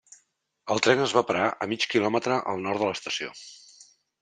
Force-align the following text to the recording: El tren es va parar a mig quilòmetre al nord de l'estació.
El 0.75 0.79
tren 0.87 1.03
es 1.07 1.13
va 1.17 1.23
parar 1.27 1.51
a 1.65 1.69
mig 1.75 1.87
quilòmetre 1.93 2.41
al 2.55 2.65
nord 2.65 2.85
de 2.85 2.91
l'estació. 2.91 3.31